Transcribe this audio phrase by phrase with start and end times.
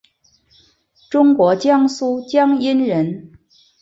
[1.11, 3.33] 中国江苏江阴人。